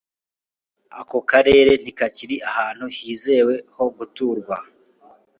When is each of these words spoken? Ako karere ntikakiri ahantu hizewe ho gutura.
Ako 1.01 1.17
karere 1.29 1.71
ntikakiri 1.81 2.35
ahantu 2.49 2.85
hizewe 2.97 3.53
ho 3.75 3.85
gutura. 3.95 4.55